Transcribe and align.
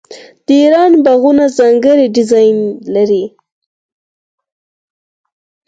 د 0.45 0.47
ایران 0.61 0.91
باغونه 1.05 1.45
ځانګړی 1.57 2.05
ډیزاین 2.17 2.57
لري. 2.95 3.23